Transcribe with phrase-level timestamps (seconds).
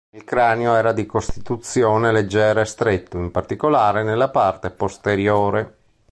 [0.15, 5.75] Il cranio era di costituzione leggera e stretto, in particolare nella parte posteriore.